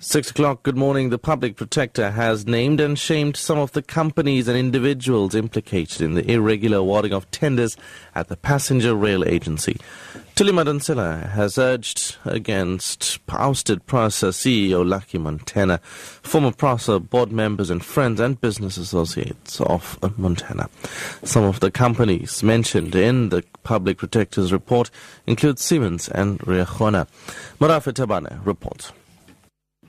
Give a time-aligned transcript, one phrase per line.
[0.00, 1.10] Six o'clock, good morning.
[1.10, 6.14] The public protector has named and shamed some of the companies and individuals implicated in
[6.14, 7.76] the irregular awarding of tenders
[8.14, 9.76] at the passenger rail agency.
[10.36, 17.84] Thuli Madonsela has urged against ousted PRASA CEO Lucky Montana, former PRASA board members and
[17.84, 20.70] friends and business associates of Montana.
[21.24, 24.92] Some of the companies mentioned in the public protector's report
[25.26, 27.08] include Siemens and Reacona.
[27.58, 28.92] Marafa Tabane reports.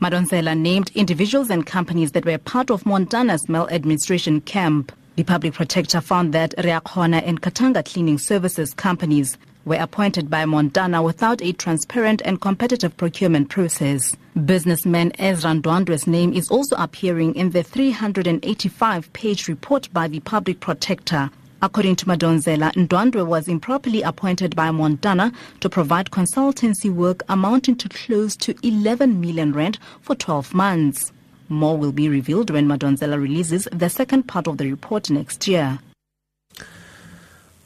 [0.02, 4.94] Madonsela named individuals and companies that were part of Montana's maladministration camp.
[5.18, 11.04] The public protector found that Reacona and Katanga Cleaning Services companies were appointed by Montana
[11.04, 14.16] without a transparent and competitive procurement process.
[14.46, 20.62] Businessman Ezra Ndwandwe's name is also appearing in the 385 page report by the public
[20.62, 21.30] protector.
[21.62, 27.90] According to Madonsela, Ndwandwe was improperly appointed by Montana to provide consultancy work amounting to
[27.90, 31.12] close to 11 million rand for 12 months.
[31.50, 35.80] More will be revealed when Madonsela releases the second part of the report next year.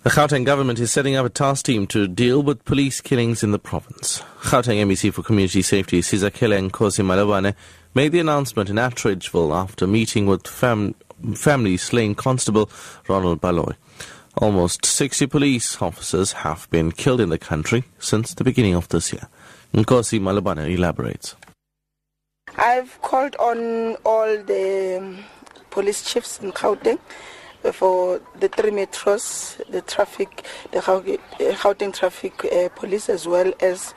[0.04, 3.52] The Gauteng government is setting up a task team to deal with police killings in
[3.52, 4.22] the province.
[4.42, 7.54] Gauteng MEC for Community Safety, Sizakele Nkosi Malobane,
[7.94, 10.96] made the announcement in Atteridgeville after meeting with fam-
[11.36, 12.70] family slain Constable
[13.08, 13.76] Ronald Baloyi.
[14.38, 19.14] Almost 60 police officers have been killed in the country since the beginning of this
[19.14, 19.28] year.
[19.74, 21.36] Nkosi Malobane elaborates.
[22.58, 25.18] I've called on all the
[25.70, 27.00] police chiefs in Gauteng
[27.72, 33.94] for the three metros, the traffic, the Gauteng traffic uh, police, as well as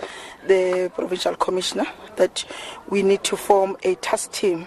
[0.47, 2.45] the provincial commissioner, that
[2.89, 4.67] we need to form a task team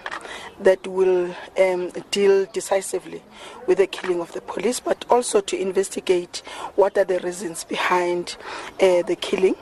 [0.60, 3.22] that will um, deal decisively
[3.66, 6.42] with the killing of the police, but also to investigate
[6.76, 8.36] what are the reasons behind
[8.80, 9.54] uh, the killing.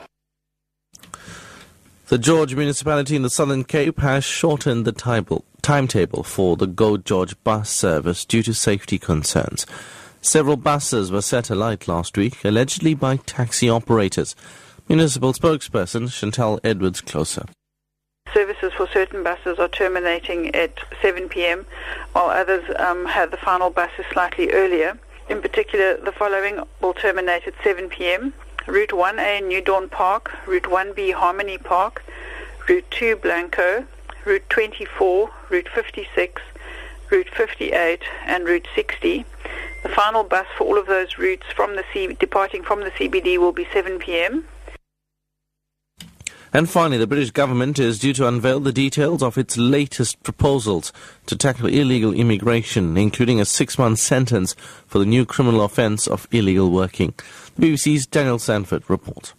[2.07, 6.97] The George municipality in the Southern Cape has shortened the table, timetable for the Go
[6.97, 9.65] George bus service due to safety concerns.
[10.21, 14.35] Several buses were set alight last week, allegedly by taxi operators.
[14.87, 17.45] Municipal spokesperson Chantal Edwards closer.
[18.33, 21.65] Services for certain buses are terminating at 7 p.m.,
[22.11, 24.99] while others um, have the final buses slightly earlier.
[25.29, 28.33] In particular, the following will terminate at 7 p.m.
[28.67, 32.03] Route 1A New Dawn Park, Route 1B Harmony Park,
[32.67, 33.85] Route 2 Blanco,
[34.25, 36.41] Route 24, Route 56,
[37.09, 39.25] Route 58, and Route 60.
[39.83, 43.37] The final bus for all of those routes from the C- departing from the CBD
[43.37, 44.45] will be 7 p.m.
[46.51, 50.91] And finally, the British government is due to unveil the details of its latest proposals
[51.27, 54.55] to tackle illegal immigration, including a six-month sentence
[54.87, 57.13] for the new criminal offence of illegal working.
[57.55, 59.33] The BBC's Daniel Sandford reports.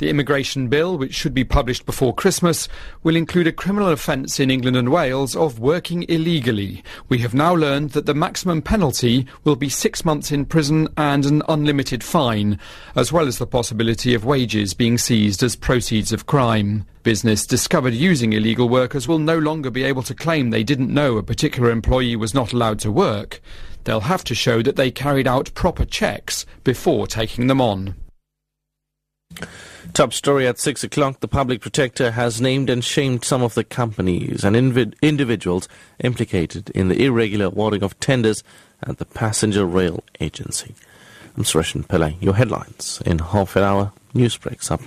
[0.00, 2.66] The immigration bill, which should be published before Christmas,
[3.04, 6.82] will include a criminal offence in England and Wales of working illegally.
[7.08, 11.24] We have now learned that the maximum penalty will be six months in prison and
[11.24, 12.58] an unlimited fine,
[12.96, 16.86] as well as the possibility of wages being seized as proceeds of crime.
[17.04, 21.18] Business discovered using illegal workers will no longer be able to claim they didn't know
[21.18, 23.40] a particular employee was not allowed to work.
[23.84, 27.94] They'll have to show that they carried out proper checks before taking them on.
[29.92, 31.20] Top story at 6 o'clock.
[31.20, 35.68] The public protector has named and shamed some of the companies and individuals
[36.02, 38.42] implicated in the irregular awarding of tenders
[38.82, 40.74] at the passenger rail agency.
[41.36, 42.20] I'm Sureshan Pillay.
[42.20, 43.92] Your headlines in half an hour.
[44.14, 44.86] News breaks up